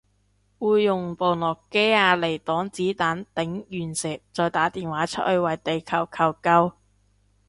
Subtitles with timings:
[0.57, 6.73] 會用部諾基亞嚟擋子彈頂隕石再打電話出去為地球求救